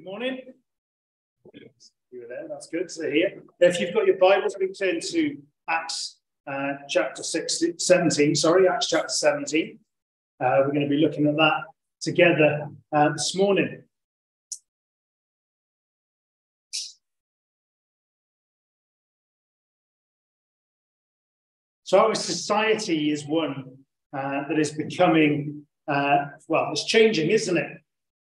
[0.00, 0.40] Good morning.
[2.10, 3.42] You were there, that's good to hear.
[3.60, 5.36] If you've got your Bibles, we turn to
[5.68, 9.78] Acts uh, chapter 16, 17, sorry, Acts chapter 17.
[10.42, 11.64] Uh, we're going to be looking at that
[12.00, 13.82] together uh, this morning.
[21.84, 23.76] So, our society is one
[24.16, 27.72] uh, that is becoming, uh, well, it's changing, isn't it?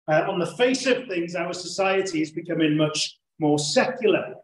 [0.07, 4.35] Uh, on the face of things, our society is becoming much more secular.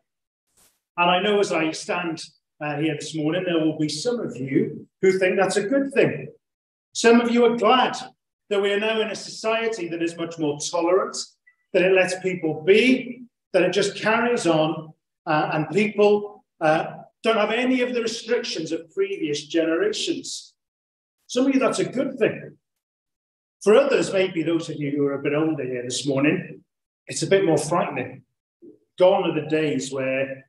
[0.96, 2.22] And I know as I stand
[2.60, 5.92] uh, here this morning, there will be some of you who think that's a good
[5.92, 6.28] thing.
[6.92, 7.96] Some of you are glad
[8.48, 11.16] that we are now in a society that is much more tolerant,
[11.72, 13.22] that it lets people be,
[13.52, 14.92] that it just carries on,
[15.26, 20.54] uh, and people uh, don't have any of the restrictions of previous generations.
[21.28, 22.56] Some of you, that's a good thing.
[23.62, 26.62] For others, maybe those of you who are a bit older here this morning,
[27.06, 28.22] it's a bit more frightening.
[28.98, 30.46] Gone are the days where,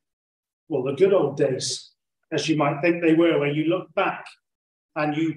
[0.70, 1.92] well, the good old days,
[2.32, 4.26] as you might think they were, where you look back
[4.96, 5.36] and you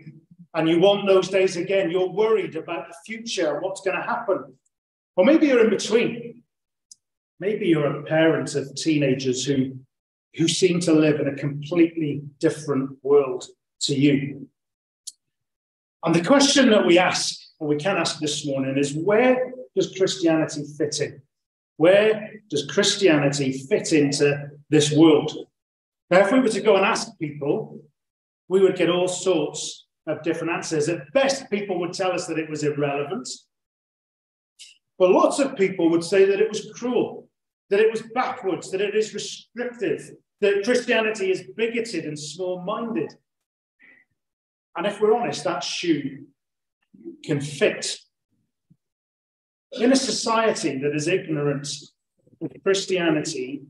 [0.54, 1.90] and you want those days again.
[1.90, 4.54] You're worried about the future, what's going to happen.
[5.16, 6.42] Or maybe you're in between.
[7.40, 9.76] Maybe you're a parent of teenagers who,
[10.34, 13.46] who seem to live in a completely different world
[13.80, 14.48] to you.
[16.04, 19.96] And the question that we ask or we can ask this morning is where does
[19.96, 21.22] Christianity fit in?
[21.78, 25.32] Where does Christianity fit into this world?
[26.10, 27.80] Now, if we were to go and ask people,
[28.48, 30.90] we would get all sorts of different answers.
[30.90, 33.26] At best, people would tell us that it was irrelevant.
[34.98, 37.30] But lots of people would say that it was cruel,
[37.70, 40.10] that it was backwards, that it is restrictive,
[40.42, 43.14] that Christianity is bigoted and small minded.
[44.76, 46.26] And if we're honest, that's shoe
[47.24, 47.96] can fit.
[49.72, 51.68] In a society that is ignorant
[52.40, 53.62] of Christianity,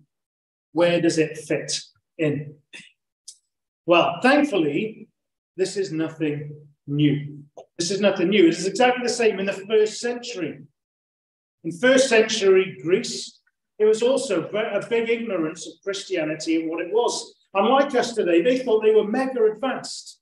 [0.73, 1.81] where does it fit
[2.19, 2.57] in?
[3.87, 5.09] Well, thankfully,
[5.57, 6.57] this is nothing
[6.87, 7.45] new.
[7.79, 8.47] This is nothing new.
[8.47, 10.63] It is exactly the same in the first century.
[11.65, 13.41] In first century Greece,
[13.79, 17.35] it was also a big ignorance of Christianity and what it was.
[17.55, 20.21] Unlike us today, they thought they were mega advanced.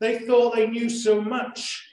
[0.00, 1.86] They thought they knew so much.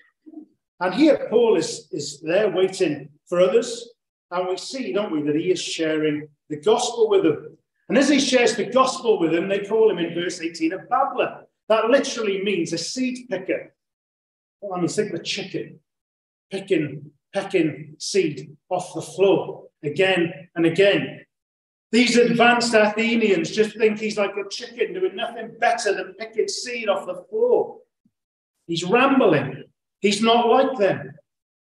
[0.80, 3.90] And here Paul is, is there waiting for others.
[4.32, 7.58] And we see, don't we, that he is sharing the gospel with them.
[7.90, 10.80] And as he shares the gospel with them, they call him in verse 18 a
[10.80, 11.44] babbler.
[11.70, 13.74] That literally means a seed picker.
[14.62, 15.80] Well, I mean, think of a chicken
[16.52, 21.26] picking, pecking seed off the floor again and again.
[21.92, 26.90] These advanced Athenians just think he's like a chicken doing nothing better than picking seed
[26.90, 27.78] off the floor.
[28.68, 29.64] He's rambling.
[30.02, 31.14] He's not like them.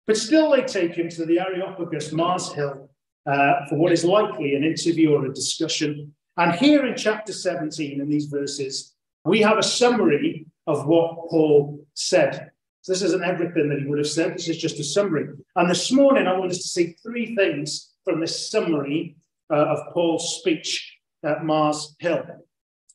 [0.08, 2.90] But still, they take him to the Areopagus, Mars Hill,
[3.26, 6.14] uh, for what is likely an interview or a discussion.
[6.38, 8.94] And here in chapter 17, in these verses,
[9.26, 12.52] we have a summary of what Paul said.
[12.82, 15.28] So this isn't everything that he would have said, this is just a summary.
[15.56, 19.18] And this morning, I want us to see three things from this summary
[19.52, 22.24] uh, of Paul's speech at Mars Hill.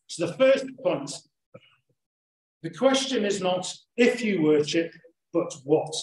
[0.06, 1.10] So the first point
[2.62, 4.92] the question is not if you worship,
[5.32, 5.94] but what.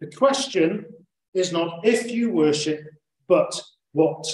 [0.00, 0.84] The question
[1.32, 2.80] is not if you worship,
[3.28, 3.60] but
[3.92, 4.26] what.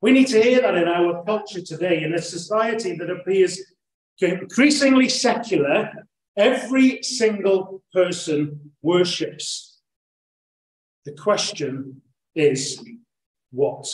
[0.00, 3.60] We need to hear that in our culture today, in a society that appears
[4.20, 5.90] increasingly secular.
[6.36, 9.78] Every single person worships.
[11.04, 12.00] The question
[12.34, 12.82] is
[13.50, 13.86] what?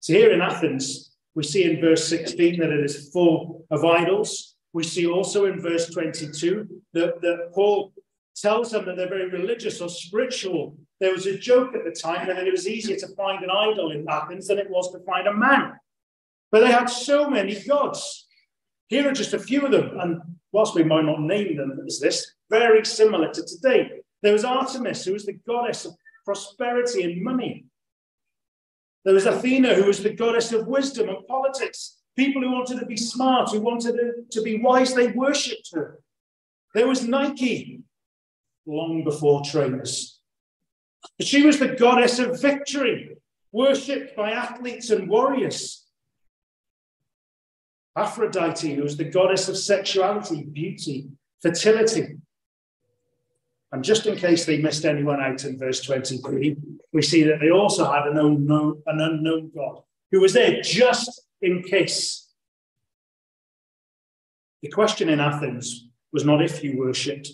[0.00, 4.56] So, here in Athens, we see in verse 16 that it is full of idols.
[4.72, 7.92] We see also in verse 22 that, that Paul
[8.36, 10.76] tells them that they're very religious or spiritual.
[11.00, 13.90] There was a joke at the time that it was easier to find an idol
[13.90, 15.72] in Athens than it was to find a man.
[16.50, 18.26] But they had so many gods.
[18.88, 19.98] Here are just a few of them.
[19.98, 20.20] And
[20.52, 23.90] whilst we might not name them as this, very similar to today.
[24.22, 25.94] There was Artemis, who was the goddess of
[26.24, 27.66] prosperity and money.
[29.04, 31.97] There was Athena, who was the goddess of wisdom and politics.
[32.18, 33.96] People who wanted to be smart, who wanted
[34.32, 36.00] to, be wise, they worshipped her.
[36.74, 37.82] There was Nike,
[38.66, 40.18] long before trainers.
[41.20, 43.16] She was the goddess of victory,
[43.52, 45.86] worshipped by athletes and warriors.
[47.94, 51.10] Aphrodite, who was the goddess of sexuality, beauty,
[51.40, 52.16] fertility.
[53.70, 56.56] And just in case they missed anyone out in verse 23,
[56.92, 61.27] we see that they also had an unknown, an unknown God who was there just
[61.42, 62.28] in case.
[64.62, 67.30] The question in Athens was not if you worshipped,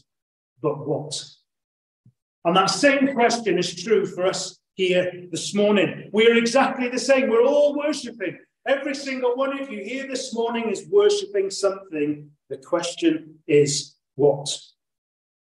[0.61, 1.25] but what.
[2.45, 6.11] And that same question is true for us here this morning.
[6.13, 7.31] We are exactly the same.
[7.31, 8.39] We're all worshipping.
[8.67, 12.31] Every single one of you here this morning is worshipping something.
[12.51, 14.49] The question is what?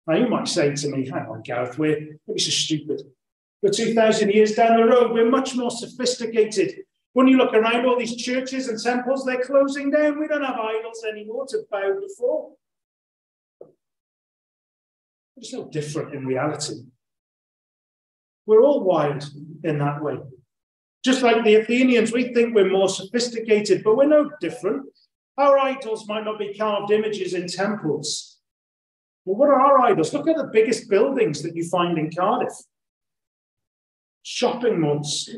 [0.07, 3.03] Now, you might say to me, hang on, Gareth, we're maybe so stupid.
[3.63, 5.13] We're 2,000 years down the road.
[5.13, 6.81] We're much more sophisticated.
[7.15, 10.19] When you look around all these churches and temples, they're closing down.
[10.19, 12.53] We don't have idols anymore to bow before.
[15.37, 16.75] It's no different in reality.
[18.47, 19.25] We're all wired
[19.63, 20.19] in that way.
[21.05, 24.87] Just like the Athenians, we think we're more sophisticated, but we're no different.
[25.39, 28.39] Our idols might not be carved images in temples.
[29.25, 30.13] Well, what are our idols?
[30.13, 32.55] Look at the biggest buildings that you find in Cardiff
[34.25, 35.31] shopping malls,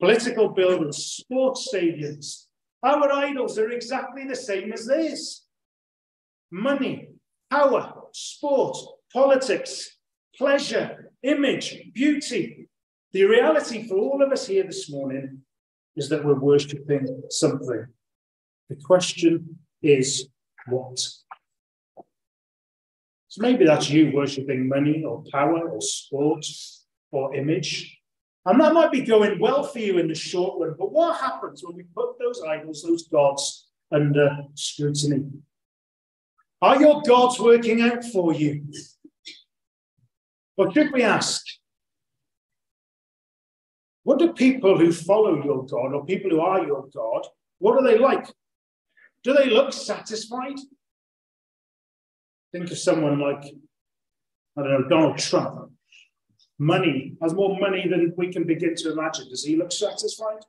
[0.00, 2.46] political buildings, sports stadiums.
[2.82, 5.42] Our idols are exactly the same as theirs
[6.50, 7.08] money,
[7.50, 8.76] power, sport,
[9.12, 9.98] politics,
[10.36, 12.68] pleasure, image, beauty.
[13.12, 15.42] The reality for all of us here this morning
[15.96, 17.86] is that we're worshipping something.
[18.68, 20.28] The question is
[20.66, 20.98] what?
[23.28, 26.46] So maybe that's you worshipping money or power or sport
[27.10, 27.95] or image.
[28.46, 31.64] And that might be going well for you in the short run, but what happens
[31.64, 35.24] when we put those idols, those gods, under scrutiny?
[36.62, 38.64] Are your gods working out for you?
[40.56, 41.44] Or should we ask,
[44.04, 47.26] what do people who follow your God or people who are your God,
[47.58, 48.26] what are they like?
[49.24, 50.56] Do they look satisfied?
[52.52, 53.44] Think of someone like,
[54.56, 55.72] I don't know, Donald Trump.
[56.58, 59.28] Money, has more money than we can begin to imagine.
[59.28, 60.40] Does he look satisfied?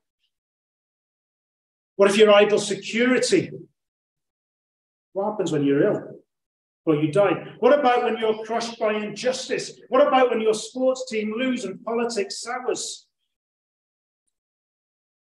[1.96, 3.52] What if your idol security?
[5.14, 6.18] What happens when you're ill?
[6.88, 7.34] or you die?
[7.60, 9.78] What about when you're crushed by injustice?
[9.90, 13.08] What about when your sports team lose and politics sours?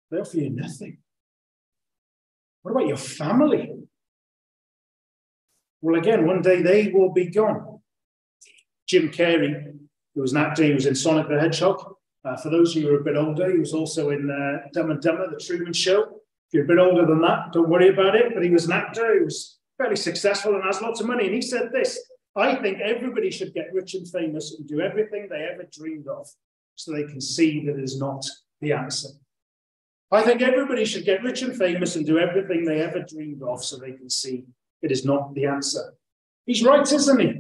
[0.10, 1.00] They offer you nothing.
[2.62, 3.70] What about your family?
[5.82, 7.82] Well, again, one day they will be gone.
[8.88, 9.74] Jim Carrey,
[10.16, 11.96] who was an actor, he was in Sonic the Hedgehog.
[12.24, 14.68] Uh, for those of you who are a bit older, he was also in uh,
[14.74, 16.02] Dumb and Dumber, The Truman Show.
[16.04, 18.34] If you're a bit older than that, don't worry about it.
[18.34, 19.16] But he was an actor.
[19.16, 21.26] He was fairly successful and has lots of money.
[21.26, 22.00] And he said this
[22.36, 26.28] I think everybody should get rich and famous and do everything they ever dreamed of
[26.76, 28.26] so they can see that is not
[28.62, 29.10] the answer.
[30.12, 33.64] I think everybody should get rich and famous and do everything they ever dreamed of
[33.64, 34.44] so they can see
[34.82, 35.94] it is not the answer.
[36.46, 37.40] He's right, isn't he?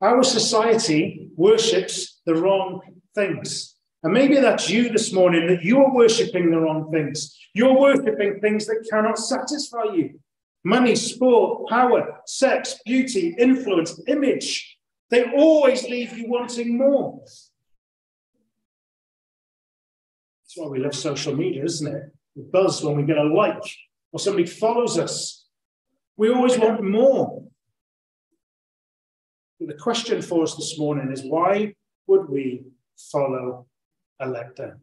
[0.00, 2.80] Our society worships the wrong
[3.14, 3.74] things.
[4.02, 7.36] And maybe that's you this morning, that you are worshipping the wrong things.
[7.52, 10.20] You're worshipping things that cannot satisfy you
[10.64, 14.76] money, sport, power, sex, beauty, influence, image.
[15.10, 17.20] They always leave you wanting more.
[20.42, 22.02] That's why we love social media, isn't it?
[22.34, 23.62] We buzz when we get a like
[24.12, 25.46] or somebody follows us.
[26.16, 27.47] We always want more.
[29.68, 31.74] The question for us this morning is why
[32.06, 32.62] would we
[32.96, 33.66] follow
[34.18, 34.78] a letdown?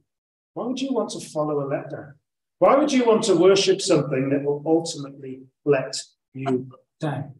[0.53, 2.13] Why would you want to follow a letdown?
[2.59, 5.99] Why would you want to worship something that will ultimately let
[6.35, 7.33] you down?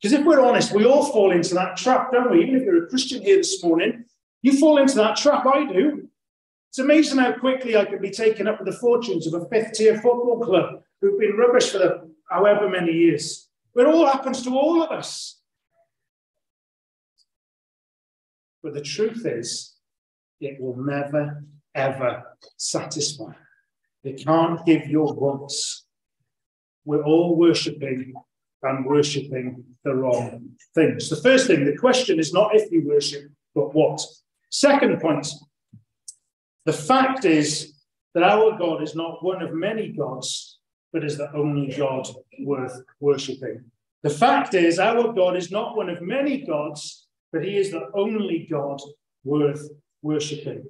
[0.00, 2.44] Because if we're honest, we all fall into that trap, don't we?
[2.44, 4.04] Even if you're a Christian here this morning,
[4.42, 5.44] you fall into that trap.
[5.44, 6.08] I do.
[6.68, 9.72] It's amazing how quickly I can be taken up with the fortunes of a fifth
[9.72, 13.48] tier football club who've been rubbish for the, however many years.
[13.74, 15.41] It all happens to all of us.
[18.62, 19.74] But the truth is,
[20.40, 22.22] it will never, ever
[22.56, 23.32] satisfy.
[24.04, 25.84] It can't give your wants.
[26.84, 28.12] We're all worshipping
[28.62, 31.08] and worshipping the wrong things.
[31.08, 34.00] The first thing, the question is not if you worship, but what.
[34.50, 35.26] Second point,
[36.64, 37.74] the fact is
[38.14, 40.58] that our God is not one of many gods,
[40.92, 42.06] but is the only God
[42.40, 43.64] worth worshipping.
[44.02, 47.01] The fact is, our God is not one of many gods,
[47.32, 48.80] but he is the only God
[49.24, 49.68] worth
[50.02, 50.64] worshipping.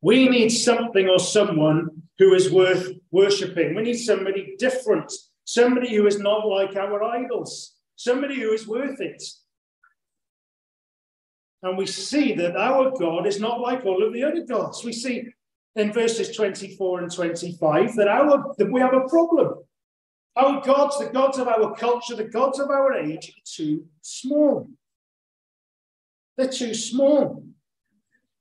[0.00, 3.74] We need something or someone who is worth worshipping.
[3.74, 5.12] We need somebody different,
[5.44, 9.22] somebody who is not like our idols, somebody who is worth it.
[11.62, 14.84] And we see that our God is not like all of the other gods.
[14.84, 15.24] We see
[15.74, 19.54] in verses 24 and 25 that our that we have a problem.
[20.36, 24.68] Our gods, the gods of our culture, the gods of our age, are too small.
[26.38, 27.44] They're too small.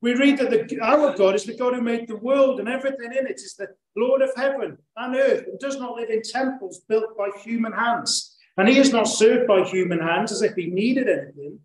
[0.01, 3.11] We read that the, our God is the God who made the world and everything
[3.11, 6.81] in it is the Lord of heaven and earth and does not live in temples
[6.87, 8.37] built by human hands.
[8.55, 11.59] And he is not served by human hands as if he needed anything,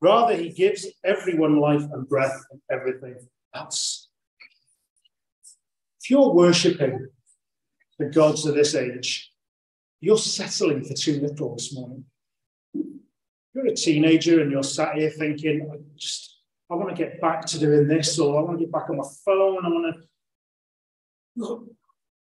[0.00, 3.16] Rather, he gives everyone life and breath and everything
[3.54, 4.08] else.
[6.02, 7.08] If you're worshipping
[7.98, 9.32] the gods of this age,
[10.00, 12.04] you're settling for too little this morning.
[13.56, 17.46] You're a teenager and you're sat here thinking, I just, I want to get back
[17.46, 19.64] to doing this, or I want to get back on my phone.
[19.64, 19.96] I want
[21.38, 21.74] to.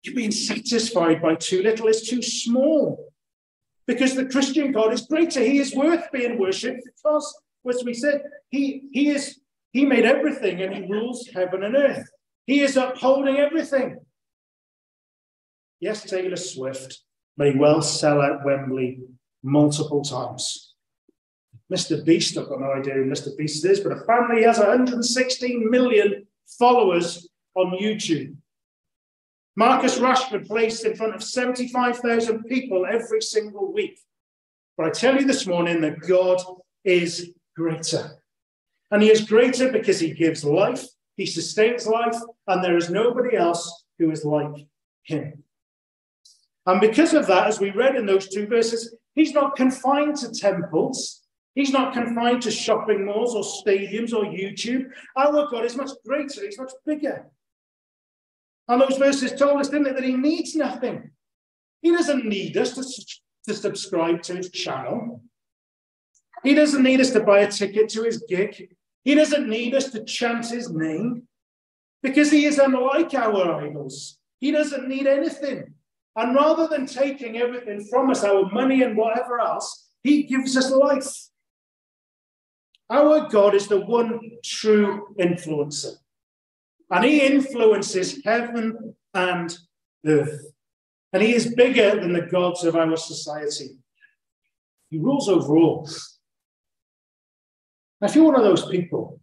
[0.03, 1.87] You're being satisfied by too little.
[1.87, 3.11] It's too small.
[3.85, 5.41] Because the Christian God is greater.
[5.41, 7.37] He is worth being worshipped because,
[7.69, 9.41] as we said, he, he is
[9.73, 12.07] he made everything and he rules heaven and earth.
[12.45, 13.97] He is upholding everything.
[15.81, 17.01] Yes, Taylor Swift
[17.35, 19.01] may well sell out Wembley
[19.43, 20.64] multiple times.
[21.73, 22.05] Mr.
[22.05, 23.35] Beast, I've got no idea who Mr.
[23.37, 28.35] Beast is, but apparently he has 116 million followers on YouTube.
[29.55, 33.99] Marcus Rashford plays in front of 75,000 people every single week.
[34.77, 36.41] But I tell you this morning that God
[36.83, 38.21] is greater.
[38.91, 42.15] And he is greater because he gives life, he sustains life,
[42.47, 44.67] and there is nobody else who is like
[45.03, 45.43] him.
[46.65, 50.31] And because of that, as we read in those two verses, he's not confined to
[50.31, 51.24] temples.
[51.55, 54.89] He's not confined to shopping malls or stadiums or YouTube.
[55.15, 57.27] Our God is much greater, he's much bigger.
[58.67, 61.11] And those verses told us, didn't they, that he needs nothing.
[61.81, 63.05] He doesn't need us to,
[63.47, 65.21] to subscribe to his channel.
[66.43, 68.75] He doesn't need us to buy a ticket to his gig.
[69.03, 71.27] He doesn't need us to chant his name
[72.01, 74.17] because he is unlike our idols.
[74.39, 75.73] He doesn't need anything.
[76.15, 80.71] And rather than taking everything from us, our money and whatever else, he gives us
[80.71, 81.07] life.
[82.89, 85.93] Our God is the one true influencer.
[86.91, 89.57] And he influences heaven and
[90.05, 90.53] earth.
[91.11, 93.77] And he is bigger than the gods of our society.
[94.89, 95.89] He rules over all.
[97.99, 99.19] Now, if you're one of those people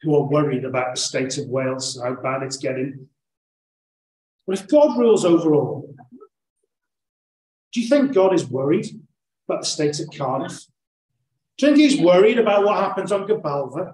[0.00, 3.08] who are worried about the state of Wales, how bad it's getting,
[4.46, 5.94] well, if God rules over all,
[7.72, 8.86] do you think God is worried
[9.48, 10.66] about the state of Cardiff?
[11.62, 13.92] Do you think he's worried about what happens on Gibraltar?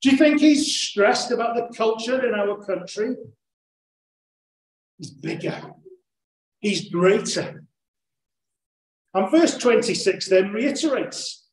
[0.00, 3.16] Do you think he's stressed about the culture in our country?
[4.98, 5.72] He's bigger,
[6.60, 7.64] he's greater.
[9.14, 11.48] And verse 26 then reiterates,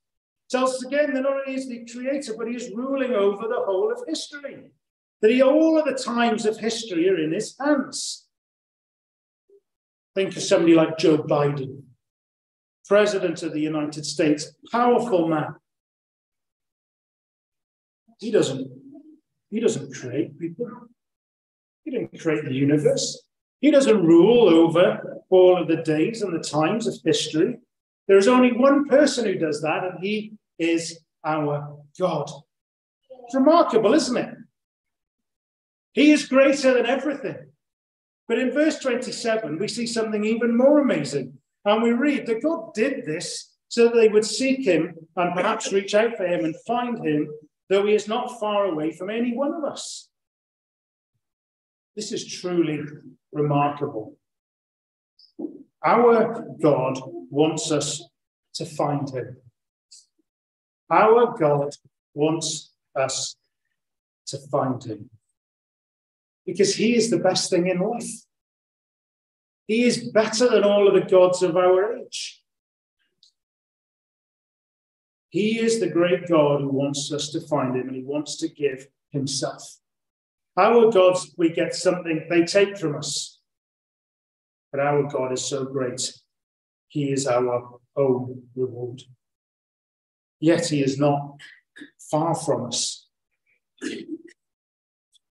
[0.51, 3.63] tells us again that not only is the creator, but he is ruling over the
[3.65, 4.69] whole of history.
[5.23, 8.27] That he, all of the times of history are in his hands.
[10.13, 11.81] Think of somebody like Joe Biden,
[12.87, 15.55] President of the United States, powerful man.
[18.19, 18.69] He doesn't,
[19.49, 20.69] he doesn't create people.
[21.83, 23.23] He didn't create the universe.
[23.59, 27.57] He doesn't rule over all of the days and the times of history.
[28.07, 32.29] There is only one person who does that, and he is our God.
[33.25, 34.35] It's remarkable, isn't it?
[35.93, 37.37] He is greater than everything.
[38.27, 41.37] But in verse 27, we see something even more amazing.
[41.65, 45.73] And we read that God did this so that they would seek him and perhaps
[45.73, 47.27] reach out for him and find him
[47.69, 50.09] though he is not far away from any one of us.
[51.95, 52.81] This is truly
[53.31, 54.17] remarkable.
[55.83, 58.03] Our God wants us
[58.55, 59.37] to find him.
[60.89, 61.73] Our God
[62.13, 63.35] wants us
[64.27, 65.09] to find him
[66.45, 68.24] because he is the best thing in life.
[69.67, 72.41] He is better than all of the gods of our age.
[75.29, 78.47] He is the great God who wants us to find him and he wants to
[78.47, 79.79] give himself.
[80.57, 83.41] Our gods, we get something they take from us.
[84.71, 86.13] But our God is so great.
[86.87, 89.01] He is our own reward.
[90.39, 91.41] Yet he is not
[92.09, 93.07] far from us.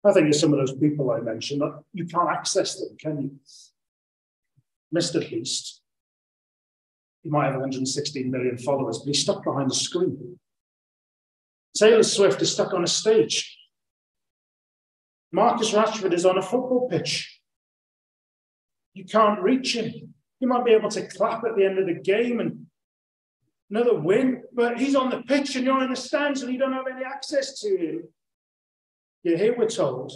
[0.05, 1.62] I think of some of those people I mentioned,
[1.93, 3.31] you can't access them, can you?
[4.95, 5.21] Mr.
[5.21, 5.83] Beast
[7.23, 10.39] he might have 116 million followers, but he's stuck behind the screen.
[11.77, 13.57] Taylor Swift is stuck on a stage.
[15.31, 17.41] Marcus Rashford is on a football pitch.
[18.93, 20.15] You can't reach him.
[20.41, 22.67] You might be able to clap at the end of the game and
[23.71, 26.75] another win, but he's on the pitch and you're in the stands and you don't
[26.75, 28.09] have any access to him.
[29.23, 30.13] Yet here we're told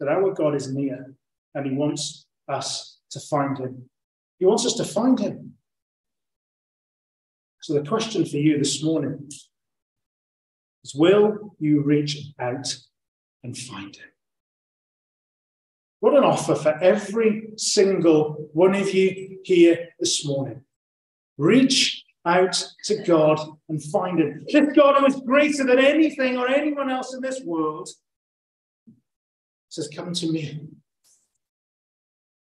[0.00, 1.14] that our God is near
[1.54, 3.88] and he wants us to find him.
[4.38, 5.54] He wants us to find him.
[7.62, 9.30] So the question for you this morning
[10.84, 12.76] is will you reach out
[13.44, 14.08] and find him?
[16.00, 20.62] What an offer for every single one of you here this morning.
[21.38, 23.38] Reach out to God
[23.68, 24.44] and find Him.
[24.52, 27.88] This God who is greater than anything or anyone else in this world
[29.68, 30.60] says, Come to me.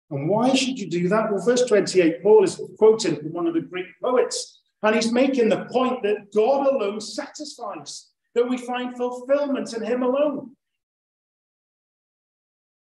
[0.10, 1.32] And why should you do that?
[1.32, 5.50] Well, verse 28, Paul is quoting from one of the Greek poets, and he's making
[5.50, 10.52] the point that God alone satisfies, that we find fulfillment in Him alone.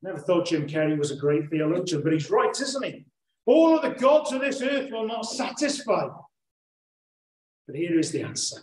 [0.03, 3.05] Never thought Jim Carrey was a great theologian, but he's right, isn't he?
[3.47, 6.07] All of the gods of this earth will not satisfy.
[7.65, 8.61] But here is the answer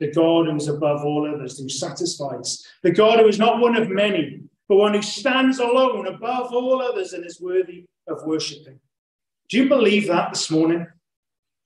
[0.00, 3.76] the God who is above all others, who satisfies, the God who is not one
[3.76, 4.40] of many,
[4.72, 8.80] but one who stands alone above all others and is worthy of worshipping.
[9.50, 10.86] Do you believe that this morning?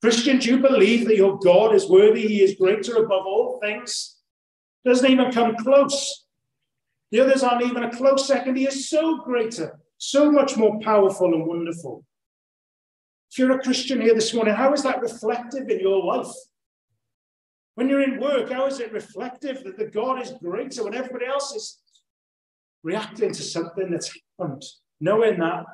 [0.02, 2.26] Christian, do you believe that your God is worthy?
[2.26, 4.16] He is greater above all things?
[4.84, 6.24] Doesn't even come close.
[7.12, 8.56] The others aren't even a close second.
[8.56, 12.04] He is so greater, so much more powerful and wonderful.
[13.30, 16.34] If you're a Christian here this morning, how is that reflective in your life?
[17.76, 21.26] When you're in work, how is it reflective that the God is greater when everybody
[21.26, 21.78] else is
[22.86, 24.62] reacting to something that's happened,
[25.00, 25.64] knowing that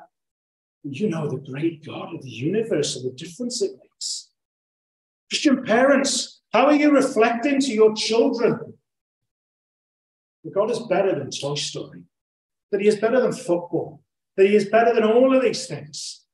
[0.81, 4.31] you know the great God of the universe and the difference it makes?
[5.29, 8.73] Christian parents, how are you reflecting to your children
[10.43, 12.01] that God is better than Toy Story,
[12.71, 14.01] that He is better than football,
[14.35, 16.25] that He is better than all of these things.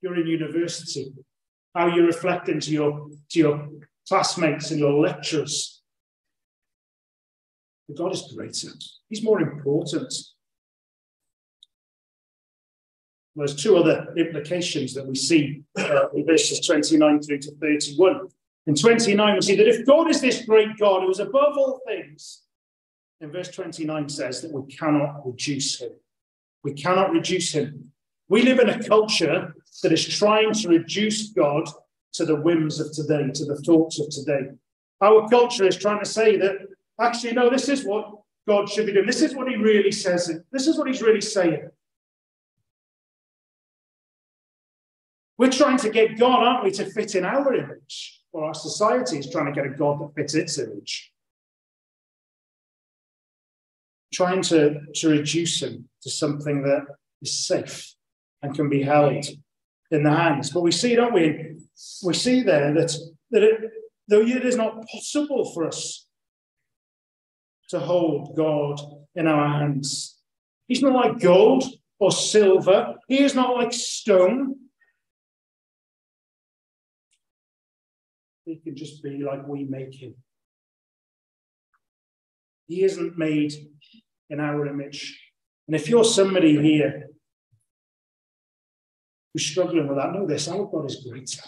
[0.00, 1.12] You're in university,
[1.74, 3.68] how are you reflect into your, to your
[4.08, 5.71] classmates and your lecturers.
[7.92, 8.68] But God is greater,
[9.08, 10.12] He's more important.
[13.34, 18.28] There's two other implications that we see uh, in verses 29 through to 31.
[18.66, 21.80] In 29, we see that if God is this great God who is above all
[21.86, 22.42] things,
[23.20, 25.92] then verse 29 says that we cannot reduce him.
[26.62, 27.92] We cannot reduce him.
[28.28, 31.68] We live in a culture that is trying to reduce God
[32.14, 34.50] to the whims of today, to the thoughts of today.
[35.00, 36.58] Our culture is trying to say that
[37.02, 39.06] actually, no, this is what God should be doing.
[39.06, 40.30] This is what he really says.
[40.50, 41.68] This is what he's really saying.
[45.38, 49.18] We're trying to get God, aren't we, to fit in our image or our society
[49.18, 51.12] is trying to get a God that fits its image.
[54.12, 56.86] Trying to, to reduce him to something that
[57.22, 57.94] is safe
[58.42, 59.24] and can be held
[59.90, 60.50] in the hands.
[60.50, 61.56] But we see, don't we?
[62.04, 62.96] We see there that,
[63.30, 63.70] that it,
[64.08, 66.06] though it is not possible for us
[67.72, 68.80] to hold God
[69.14, 70.18] in our hands,
[70.68, 71.64] He's not like gold
[71.98, 74.56] or silver, He is not like stone.
[78.44, 80.14] He can just be like we make him.
[82.66, 83.52] He isn't made
[84.30, 85.18] in our image.
[85.66, 87.08] And if you're somebody here
[89.32, 91.42] who's struggling with that, know this our God is greater.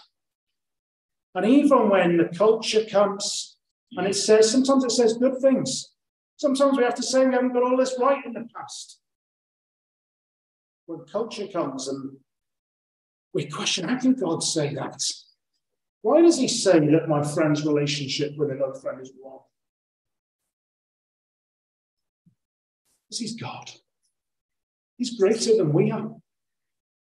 [1.34, 3.56] And even when the culture comes
[3.96, 5.93] and it says, sometimes it says good things.
[6.36, 9.00] Sometimes we have to say we haven't got all this right in the past.
[10.86, 12.16] When culture comes and
[13.32, 15.02] we question, how can God say that?
[16.02, 19.40] Why does he say that my friend's relationship with another friend is wrong?
[23.08, 23.70] Because he's God.
[24.98, 26.10] He's greater than we are.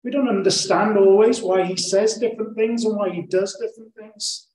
[0.04, 4.49] We don't understand always why he says different things and why he does different things.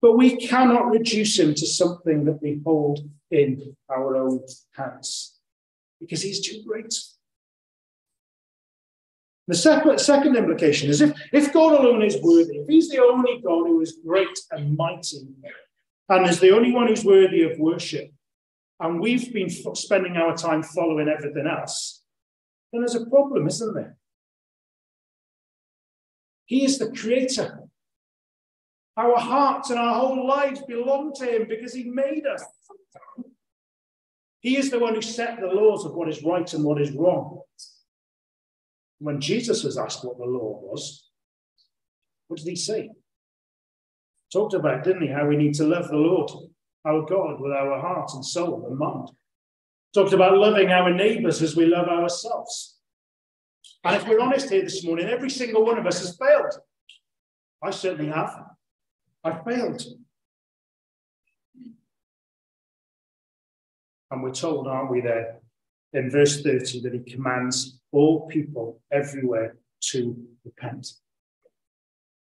[0.00, 4.40] But we cannot reduce him to something that we hold in our own
[4.72, 5.38] hands
[6.00, 6.94] because he's too great.
[9.48, 13.40] The second, second implication is if, if God alone is worthy, if he's the only
[13.40, 15.26] God who is great and mighty,
[16.10, 18.12] and is the only one who's worthy of worship,
[18.78, 22.02] and we've been spending our time following everything else,
[22.72, 23.96] then there's a problem, isn't there?
[26.44, 27.67] He is the creator.
[28.98, 32.44] Our hearts and our whole lives belong to him because he made us.
[34.40, 36.90] He is the one who set the laws of what is right and what is
[36.90, 37.42] wrong.
[38.98, 41.08] When Jesus was asked what the law was,
[42.26, 42.90] what did he say?
[44.32, 46.30] Talked about, didn't he, how we need to love the Lord,
[46.84, 49.10] our God, with our heart and soul and mind.
[49.94, 52.78] Talked about loving our neighbours as we love ourselves.
[53.84, 56.52] And if we're honest here this morning, every single one of us has failed.
[57.62, 58.57] I certainly have.
[59.24, 59.82] I failed.
[64.10, 65.40] And we're told, aren't we, there
[65.92, 70.88] in verse 30 that he commands all people everywhere to repent.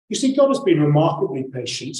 [0.10, 1.98] You see, God has been remarkably patient.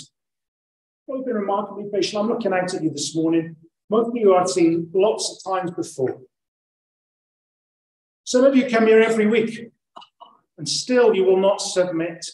[1.08, 2.22] God has been remarkably patient.
[2.22, 3.56] I'm looking out at you this morning.
[3.90, 6.20] Most of you I've seen lots of times before.
[8.24, 9.72] Some of you come here every week.
[10.58, 12.26] and still you will not submit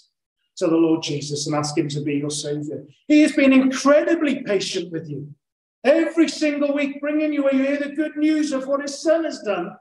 [0.57, 2.85] to the Lord Jesus and ask Him to be your Savior.
[3.07, 5.33] He has been incredibly patient with you.
[5.83, 9.23] Every single week, bringing you, where you hear the good news of what His Son
[9.25, 9.75] has done.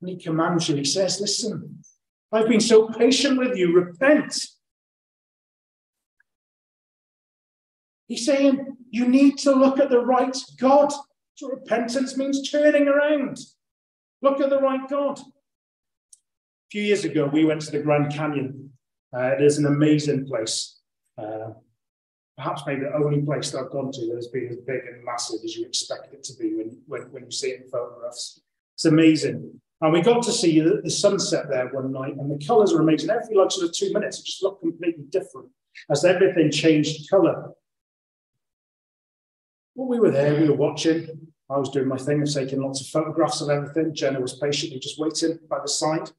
[0.00, 1.82] And He commands you, He says, Listen,
[2.32, 4.46] I've been so patient with you, repent.
[8.06, 10.92] He's saying, You need to look at the right God.
[11.34, 13.38] So repentance means turning around.
[14.20, 15.18] Look at the right God.
[15.18, 15.22] A
[16.70, 18.72] few years ago, we went to the Grand Canyon.
[19.16, 20.78] Uh, it is an amazing place.
[21.18, 21.50] Uh,
[22.36, 25.04] perhaps maybe the only place that I've gone to that has been as big and
[25.04, 28.40] massive as you expect it to be when, when, when you see it in photographs.
[28.76, 29.60] It's amazing.
[29.82, 32.80] And we got to see the, the sunset there one night, and the colours are
[32.80, 33.10] amazing.
[33.10, 35.48] Every like sort of two minutes, it just looked completely different
[35.90, 37.52] as everything changed colour.
[39.74, 41.28] Well, we were there, we were watching.
[41.48, 43.94] I was doing my thing, was taking lots of photographs of everything.
[43.94, 46.10] Jenna was patiently just waiting by the side.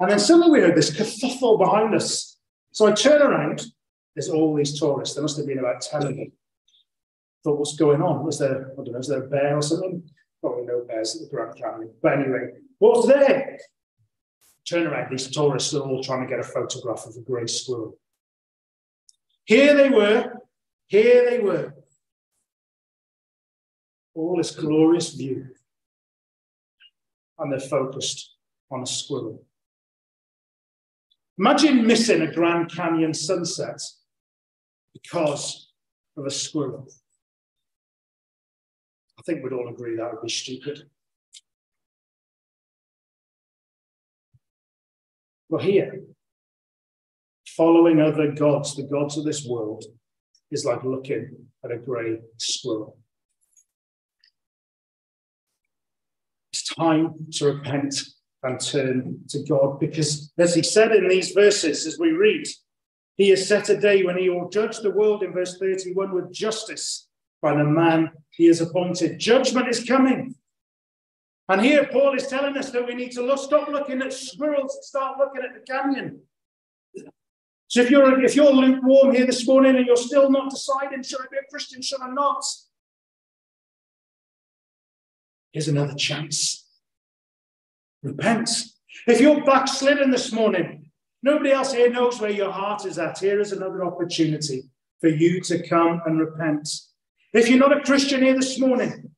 [0.00, 2.33] And then suddenly we heard this kerfuffle behind us.
[2.74, 3.62] So I turn around,
[4.16, 5.14] there's all these tourists.
[5.14, 6.32] There must have been about 10 of them.
[7.44, 8.24] Thought, what's going on?
[8.24, 10.02] Was there, I don't know, was there a bear or something?
[10.40, 11.94] Probably no bears at the Grand Canyon.
[12.02, 13.58] But anyway, what's there?
[14.68, 17.96] Turn around, these tourists are all trying to get a photograph of a grey squirrel.
[19.44, 20.32] Here they were,
[20.86, 21.74] here they were.
[24.14, 25.46] All this glorious view.
[27.38, 28.34] And they're focused
[28.72, 29.44] on a squirrel.
[31.38, 33.80] Imagine missing a Grand Canyon sunset
[34.92, 35.72] because
[36.16, 36.86] of a squirrel.
[39.18, 40.88] I think we'd all agree that would be stupid.
[45.50, 46.02] But here,
[47.48, 49.84] following other gods, the gods of this world,
[50.52, 52.98] is like looking at a grey squirrel.
[56.52, 57.96] It's time to repent
[58.44, 59.80] and turn to God.
[59.80, 62.46] Because, as he said in these verses, as we read,
[63.16, 66.32] he has set a day when he will judge the world in verse 31 with
[66.32, 67.08] justice
[67.40, 69.18] by the man he has appointed.
[69.18, 70.34] Judgment is coming.
[71.48, 74.74] And here Paul is telling us that we need to look, stop looking at squirrels
[74.74, 76.20] and start looking at the canyon.
[77.68, 81.20] So if you're if you're lukewarm here this morning and you're still not deciding, should
[81.20, 82.44] I be a Christian, should I not?
[85.52, 86.63] Here's another chance.
[88.04, 88.50] Repent.
[89.06, 90.90] If you're backslidden this morning,
[91.22, 93.18] nobody else here knows where your heart is at.
[93.18, 94.64] Here is another opportunity
[95.00, 96.68] for you to come and repent.
[97.32, 99.10] If you're not a Christian here this morning,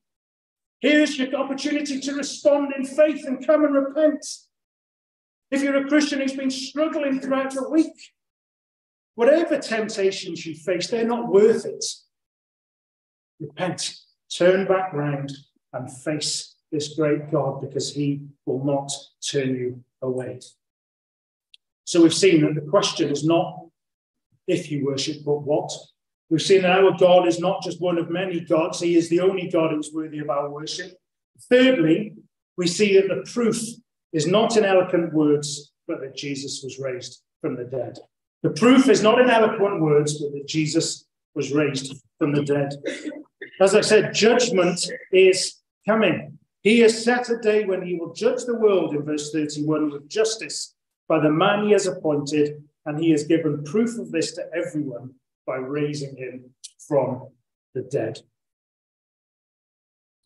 [0.79, 4.25] here's your opportunity to respond in faith and come and repent.
[5.51, 7.93] If you're a Christian who's been struggling throughout the week,
[9.15, 11.85] whatever temptations you face, they're not worth it.
[13.41, 13.95] Repent,
[14.33, 15.33] turn back round,
[15.73, 20.39] and face this great God because he will not turn you away.
[21.85, 23.65] So we've seen that the question is not
[24.47, 25.71] if you worship, but what.
[26.29, 29.21] We've seen that our God is not just one of many gods, he is the
[29.21, 30.93] only God who's worthy of our worship.
[31.49, 32.15] Thirdly,
[32.57, 33.57] we see that the proof
[34.11, 37.99] is not in eloquent words, but that Jesus was raised from the dead.
[38.43, 42.73] The proof is not in eloquent words, but that Jesus was raised from the dead.
[43.61, 44.79] As I said, judgment
[45.11, 45.55] is
[45.87, 46.37] coming.
[46.67, 50.09] He has set a day when he will judge the world, in verse 31, with
[50.09, 50.75] justice
[51.07, 55.13] by the man he has appointed, and he has given proof of this to everyone
[55.45, 56.53] by raising him
[56.85, 57.29] from
[57.73, 58.19] the dead.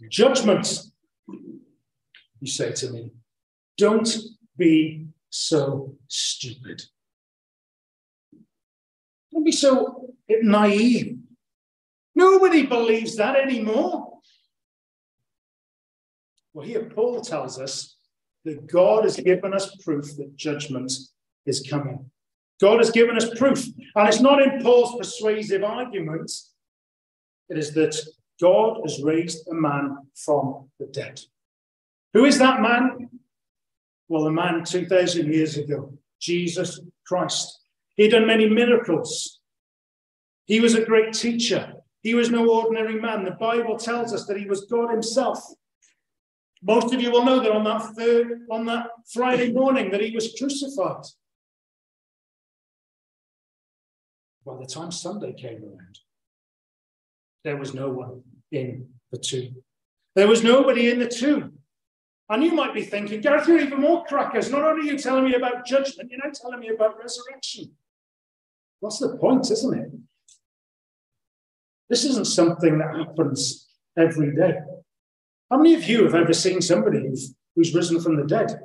[0.10, 0.82] Judgment,
[1.28, 3.12] you say to me,
[3.78, 4.12] don't
[4.58, 6.82] be so stupid.
[9.32, 11.20] Don't be so naive.
[12.16, 14.11] Nobody believes that anymore.
[16.54, 17.96] Well, here Paul tells us
[18.46, 20.92] that God has given us proof that judgment
[21.46, 22.10] is coming.
[22.60, 23.66] God has given us proof.
[23.96, 26.54] And it's not in Paul's persuasive arguments,
[27.50, 27.96] it is that
[28.40, 31.20] God has raised a man from the dead.
[32.14, 33.10] Who is that man?
[34.08, 37.60] Well, the man 2,000 years ago, Jesus Christ.
[37.96, 39.40] He had done many miracles.
[40.46, 41.74] He was a great teacher.
[42.02, 43.24] He was no ordinary man.
[43.24, 45.40] The Bible tells us that he was God himself.
[46.63, 50.13] Most of you will know that on that third, on that Friday morning that he
[50.13, 51.04] was crucified.
[54.45, 56.00] By the time Sunday came around,
[57.43, 58.21] there was no one
[58.52, 59.63] in the tomb.
[60.15, 61.54] There was nobody in the tomb.
[62.30, 64.50] And you might be thinking, Gareth, you're even more crackers.
[64.50, 67.71] Not only are you telling me about judgment, you're now telling me about resurrection.
[68.80, 69.91] What's the point, isn't it?
[71.89, 74.60] This isn't something that happens every day.
[75.52, 78.58] How many of you have ever seen somebody who's, who's risen from the dead?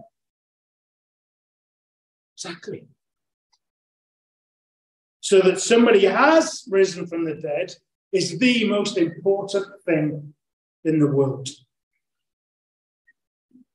[2.36, 2.84] Exactly.
[5.20, 7.74] So that somebody has risen from the dead
[8.12, 10.32] is the most important thing
[10.84, 11.48] in the world.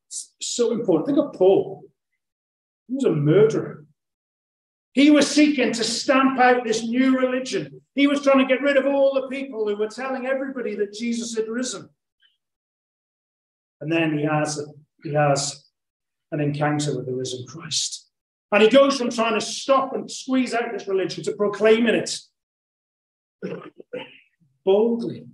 [0.08, 1.08] It's so important.
[1.08, 1.84] Think of Paul.
[2.88, 3.86] He was a murderer.
[4.93, 7.82] He was seeking to stamp out this new religion.
[7.93, 10.93] He was trying to get rid of all the people who were telling everybody that
[10.93, 11.89] Jesus had risen.
[13.82, 14.60] And then he has,
[15.04, 15.65] he has
[16.32, 18.08] an encounter with the risen Christ.
[18.52, 22.20] And he goes from trying to stop and squeeze out this religion to proclaiming it
[24.65, 25.26] boldly.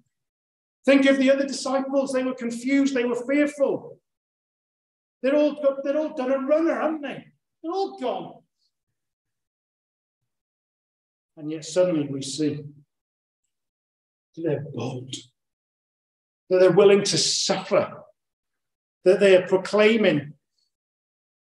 [0.86, 2.14] Think of the other disciples.
[2.14, 4.00] They were confused, they were fearful.
[5.22, 7.26] They're all, they're all done a runner, haven't they?
[7.62, 8.34] They're all gone.
[11.36, 12.64] And yet suddenly we see
[14.36, 15.14] that they're bold,
[16.50, 18.04] that they're willing to suffer,
[19.08, 20.34] that they are proclaiming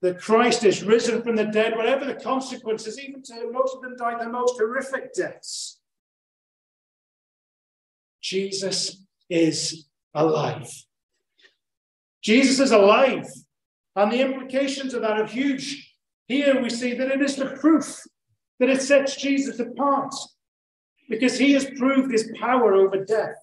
[0.03, 3.95] that Christ is risen from the dead, whatever the consequences, even to most of them
[3.97, 5.79] died the most horrific deaths.
[8.21, 10.71] Jesus is alive.
[12.21, 13.25] Jesus is alive.
[13.95, 15.91] And the implications of that are huge.
[16.27, 17.99] Here we see that it is the proof
[18.59, 20.13] that it sets Jesus apart
[21.09, 23.37] because he has proved his power over death.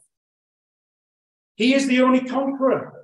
[1.56, 2.95] He is the only conqueror.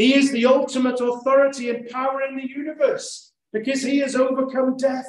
[0.00, 5.04] He is the ultimate authority and power in the universe because he has overcome death.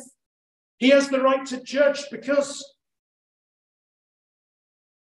[0.79, 2.73] He has the right to judge because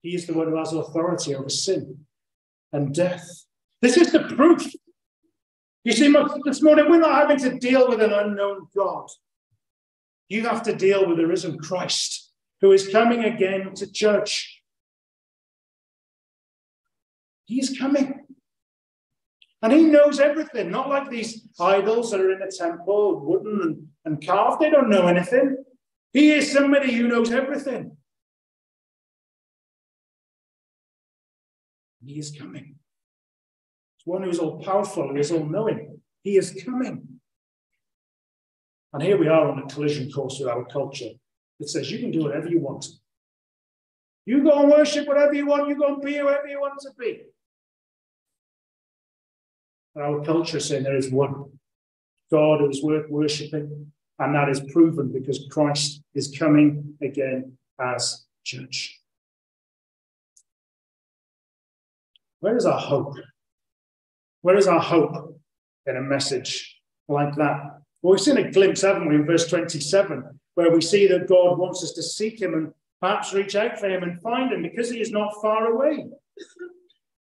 [0.03, 1.99] he is the one who has authority over sin
[2.73, 3.45] and death.
[3.81, 4.69] This is the proof.
[5.85, 6.13] You see,
[6.45, 9.07] this morning we're not having to deal with an unknown God.
[10.29, 14.65] You have to deal with the risen Christ who is coming again to judge.
[17.45, 18.16] He's coming.
[19.67, 23.89] And he knows everything, not like these idols that are in the temple, wooden and,
[24.05, 24.63] and carved.
[24.63, 25.57] They don't know anything.
[26.13, 27.97] He is somebody who knows everything.
[32.05, 32.77] He is coming.
[33.97, 36.01] It's one who is all powerful, who is all knowing.
[36.23, 37.03] He is coming.
[38.93, 41.11] And here we are on a collision course with our culture
[41.59, 42.87] that says you can do whatever you want.
[44.27, 46.91] You go and worship whatever you want, you go and be whoever you want to
[46.97, 47.23] be.
[49.99, 51.59] Our culture saying there is one
[52.31, 58.25] God who is worth worshipping, and that is proven because Christ is coming again as
[58.45, 59.01] judge.
[62.41, 63.15] Where is our hope?
[64.43, 65.41] Where is our hope
[65.87, 66.79] in a message
[67.09, 67.81] like that?
[68.03, 71.59] Well, we've seen a glimpse, haven't we, in verse 27, where we see that God
[71.59, 74.91] wants us to seek him and perhaps reach out for him and find him because
[74.91, 76.07] he is not far away.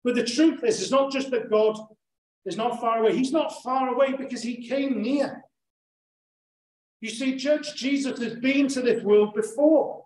[0.04, 1.78] But the truth is, it's not just that God
[2.46, 5.44] is not far away, he's not far away because he came near.
[7.00, 10.04] You see, Judge Jesus has been to this world before.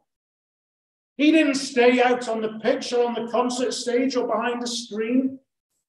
[1.16, 4.66] He didn't stay out on the pitch or on the concert stage or behind a
[4.66, 5.38] screen.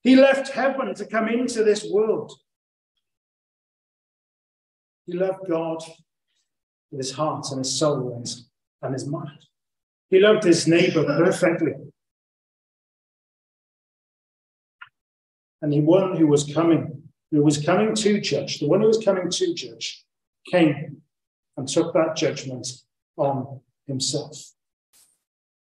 [0.01, 2.31] He left heaven to come into this world.
[5.05, 5.83] He loved God
[6.91, 8.47] with his heart and his soul and his,
[8.81, 9.45] and his mind.
[10.09, 11.73] He loved his neighbor perfectly.
[15.61, 19.03] And the one who was coming, who was coming to judge, the one who was
[19.03, 20.03] coming to judge,
[20.51, 21.01] came
[21.57, 22.67] and took that judgment
[23.17, 24.51] on himself.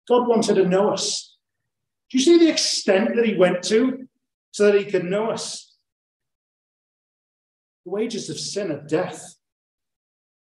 [0.09, 1.37] God wanted to know us.
[2.11, 4.09] Do you see the extent that he went to
[4.51, 5.77] so that he could know us?
[7.85, 9.37] The wages of sin are death.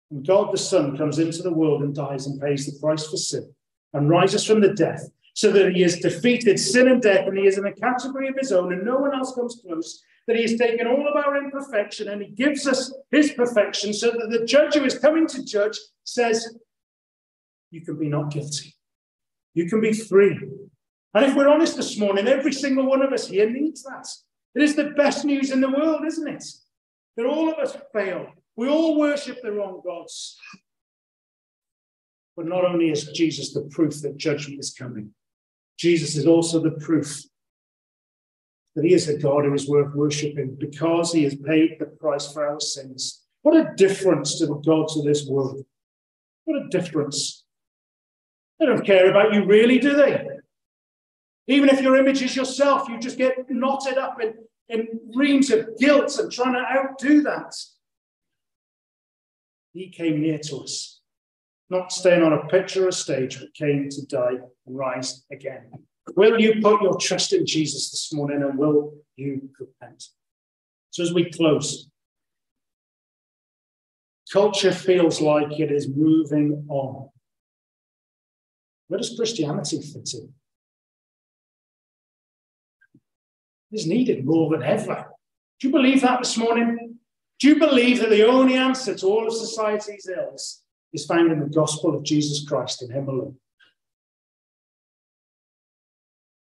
[0.09, 3.17] And God the Son comes into the world and dies and pays the price for
[3.17, 3.53] sin
[3.93, 7.45] and rises from the death so that he has defeated sin and death and he
[7.45, 10.03] is in a category of his own and no one else comes close.
[10.27, 14.11] That he has taken all of our imperfection and he gives us his perfection so
[14.11, 16.57] that the judge who is coming to judge says,
[17.71, 18.75] You can be not guilty.
[19.53, 20.39] You can be free.
[21.13, 24.07] And if we're honest this morning, every single one of us here needs that.
[24.53, 26.43] It is the best news in the world, isn't it?
[27.17, 28.27] that all of us fail.
[28.55, 30.37] We all worship the wrong gods.
[32.35, 35.13] But not only is Jesus the proof that judgment is coming,
[35.81, 37.23] Jesus is also the proof
[38.75, 42.31] that he is a God who is worth worshipping because he has paid the price
[42.31, 43.23] for our sins.
[43.41, 45.65] What a difference to the gods of this world.
[46.45, 47.43] What a difference.
[48.59, 50.27] They don't care about you, really, do they?
[51.47, 54.35] Even if your image is yourself, you just get knotted up in
[54.69, 57.53] in reams of guilt and trying to outdo that.
[59.73, 61.01] He came near to us,
[61.71, 64.37] not staying on a picture or a stage, but came to die
[64.75, 65.71] rise again.
[66.15, 70.05] Will you put your trust in Jesus this morning and will you repent?
[70.89, 71.91] So, as we close,
[74.31, 77.09] Culture feels like it is moving on.
[78.87, 80.33] Where does Christianity fit in?
[83.71, 85.07] It's needed more than ever.
[85.59, 86.97] Do you believe that this morning?
[87.39, 90.61] Do you believe that the only answer to all of society's ills
[90.93, 93.35] is found in the gospel of Jesus Christ in Him alone?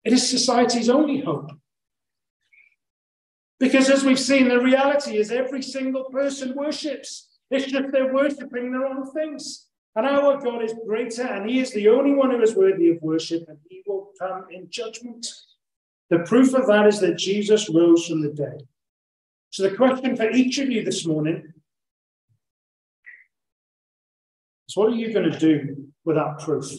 [0.03, 1.51] It is society's only hope.
[3.59, 7.29] Because as we've seen, the reality is every single person worships.
[7.49, 9.67] It's just they're worshipping their own things.
[9.95, 13.01] And our God is greater, and He is the only one who is worthy of
[13.01, 15.27] worship, and He will come in judgment.
[16.09, 18.67] The proof of that is that Jesus rose from the dead.
[19.51, 21.53] So, the question for each of you this morning
[24.67, 26.71] is what are you going to do with that proof?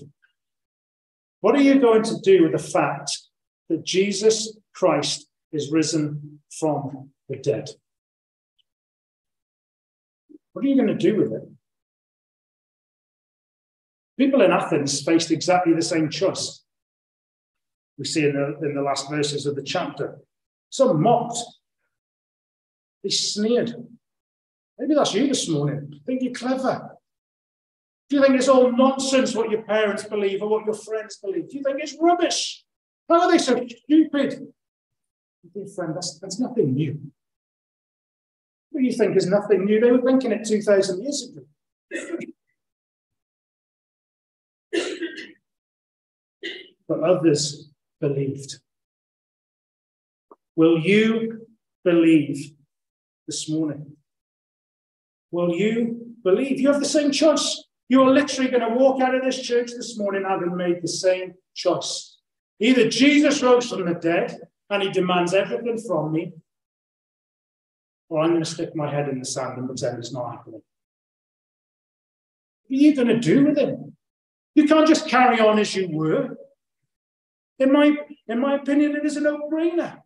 [1.45, 3.19] What are you going to do with the fact
[3.69, 7.69] that Jesus Christ is risen from the dead?
[10.55, 11.47] What are you going to do with it?
[14.17, 16.65] People in Athens faced exactly the same choice.
[17.99, 20.21] We see in the, in the last verses of the chapter.
[20.71, 21.37] Some mocked,
[23.03, 23.75] they sneered.
[24.79, 26.01] Maybe that's you this morning.
[26.07, 26.94] Think you're clever.
[28.09, 31.49] Do you think it's all nonsense what your parents believe or what your friends believe?
[31.49, 32.64] Do you think it's rubbish?
[33.09, 34.49] How are they so stupid?
[35.55, 37.01] Dear friend, that's, that's nothing new.
[38.71, 39.81] What you think is nothing new?
[39.81, 41.47] They were thinking it 2,000 years ago.
[46.88, 48.59] but others believed.
[50.57, 51.47] Will you
[51.85, 52.53] believe
[53.27, 53.97] this morning?
[55.31, 56.61] Will you believe?
[56.61, 57.63] You have the same choice.
[57.88, 60.88] You are literally going to walk out of this church this morning having made the
[60.88, 62.18] same choice.
[62.59, 64.38] Either Jesus rose from the dead
[64.70, 66.33] and he demands everything from me,
[68.09, 70.62] or I'm going to stick my head in the sand and pretend it's not happening.
[72.66, 73.97] What are you going to do with him?
[74.55, 76.37] You can't just carry on as you were.
[77.59, 77.97] In my,
[78.29, 79.99] in my opinion, it is a no brainer.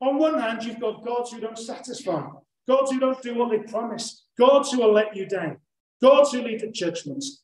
[0.00, 2.26] On one hand, you've got gods who don't satisfy,
[2.66, 5.58] gods who don't do what they promise, gods who will let you down,
[6.02, 7.42] gods to judgments.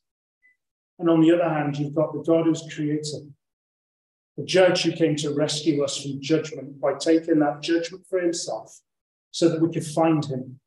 [0.99, 3.19] And on the other hand, you've got the God who's creator,
[4.35, 8.79] the judge who came to rescue us from judgment by taking that judgment for himself
[9.31, 10.59] so that we could find him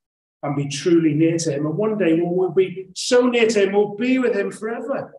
[0.43, 1.67] and be truly near to him.
[1.67, 5.13] And one day we'll be so near to him, we'll be with him forever.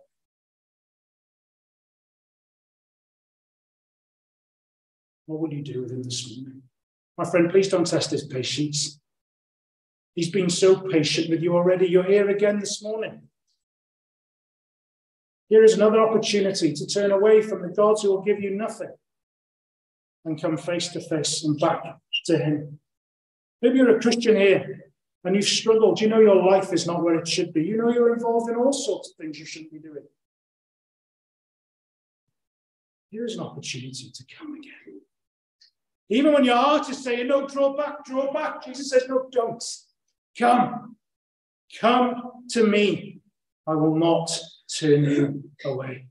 [5.25, 6.61] What will you do with him this morning?
[7.17, 9.00] My friend, please don't test his patience.
[10.15, 11.87] He's been so patient with you already.
[11.87, 13.21] You're here again this morning.
[15.47, 18.91] Here is another opportunity to turn away from the gods who will give you nothing
[20.25, 21.83] and come face to face and back
[22.25, 22.79] to Him.
[23.61, 24.91] Maybe you're a Christian here
[25.23, 26.01] and you've struggled.
[26.01, 27.63] You know your life is not where it should be.
[27.63, 30.03] You know you're involved in all sorts of things you shouldn't be doing.
[33.09, 35.01] Here is an opportunity to come again.
[36.09, 39.63] Even when your heart is saying, no, draw back, draw back, Jesus says, no, don't.
[40.37, 40.95] Come.
[41.79, 43.19] Come to me.
[43.67, 44.31] I will not
[44.79, 46.07] turn you away.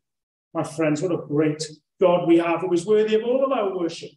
[0.54, 1.64] My friends, what a great
[2.00, 4.10] God we have who is worthy of all of our worship.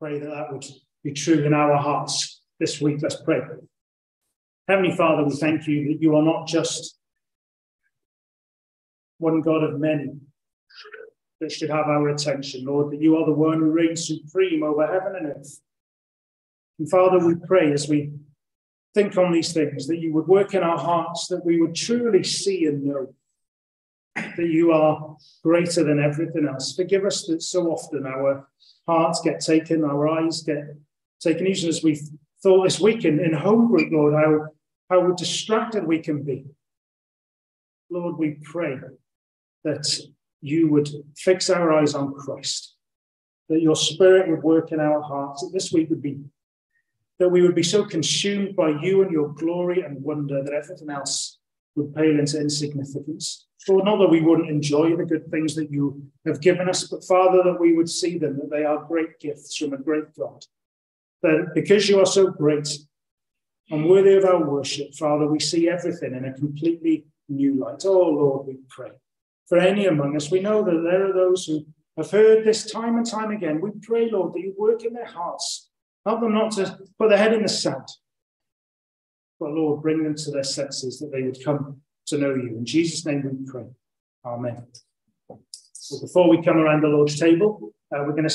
[0.00, 0.64] Pray that that would
[1.02, 2.98] be true in our hearts this week.
[3.02, 3.40] Let's pray.
[4.68, 6.98] Heavenly Father, we thank you that you are not just
[9.18, 10.12] one God of many,
[11.40, 14.86] that should have our attention, Lord, that you are the one who reigns supreme over
[14.86, 15.60] heaven and earth.
[16.78, 18.12] And Father, we pray as we
[18.94, 22.22] think on these things that you would work in our hearts, that we would truly
[22.22, 23.14] see and know
[24.14, 26.74] that you are greater than everything else.
[26.74, 28.48] Forgive us that so often our
[28.86, 30.64] hearts get taken, our eyes get
[31.20, 32.00] taken, even as we
[32.42, 34.46] thought this week in, in home group, Lord, how,
[34.90, 36.44] how distracted we can be.
[37.90, 38.76] Lord, we pray
[39.64, 39.98] that
[40.40, 42.74] you would fix our eyes on Christ,
[43.48, 46.20] that your spirit would work in our hearts, that this week would be
[47.18, 50.90] that we would be so consumed by you and your glory and wonder that everything
[50.90, 51.38] else
[51.76, 53.46] would pale into insignificance.
[53.68, 57.04] Lord, not that we wouldn't enjoy the good things that you have given us, but
[57.04, 60.44] Father, that we would see them, that they are great gifts from a great God.
[61.22, 62.68] That because you are so great
[63.70, 67.84] and worthy of our worship, Father, we see everything in a completely new light.
[67.86, 68.90] Oh, Lord, we pray
[69.48, 70.30] for any among us.
[70.30, 71.64] We know that there are those who
[71.96, 73.62] have heard this time and time again.
[73.62, 75.70] We pray, Lord, that you work in their hearts.
[76.06, 77.88] Help them not to put their head in the sand.
[79.40, 82.56] But Lord, bring them to their senses that they would come to know you.
[82.56, 83.64] In Jesus' name we pray.
[84.24, 84.66] Amen.
[86.00, 88.30] Before we come around the Lord's table, uh, we're going to